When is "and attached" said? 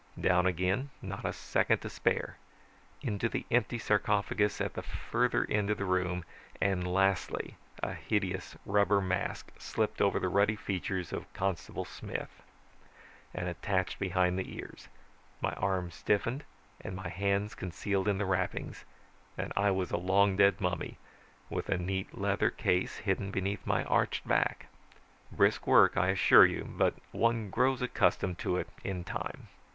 13.31-13.99